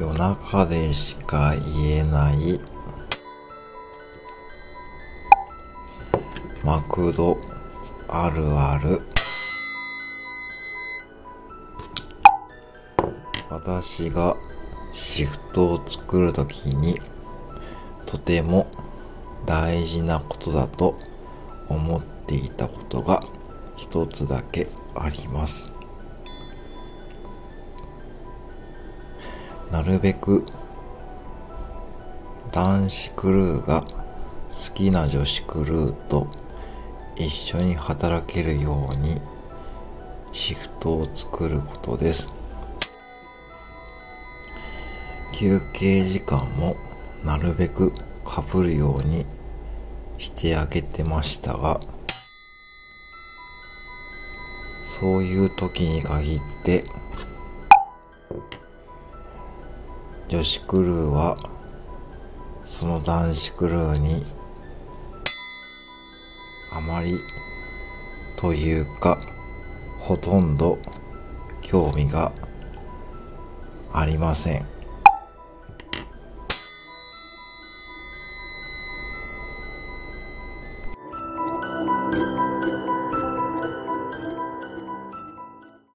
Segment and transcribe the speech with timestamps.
[0.00, 2.60] 夜中でしか言えない。
[6.62, 7.36] マクド。
[8.06, 9.00] あるある。
[13.50, 14.36] 私が
[14.92, 17.00] シフトを作るときに
[18.06, 18.68] とても
[19.46, 20.96] 大事なことだと
[21.68, 23.20] 思っていたことが
[23.76, 25.77] 一つだけあります。
[29.70, 30.44] なるべく
[32.52, 36.26] 男子クルーが好きな女子クルーと
[37.16, 39.20] 一緒に働けるように
[40.32, 42.32] シフトを作ることです。
[45.38, 46.74] 休憩時間も
[47.22, 47.92] なるべく
[48.24, 49.24] かぶるように
[50.18, 51.78] してあげてましたが
[54.82, 56.82] そういう時に限って
[60.28, 61.38] 女子クルーは
[62.62, 64.22] その男子クルーに
[66.70, 67.18] あまり
[68.36, 69.18] というか
[69.98, 70.78] ほとんど
[71.62, 72.32] 興味が
[73.90, 74.77] ありません。